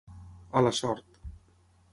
[0.61, 1.21] A la sort.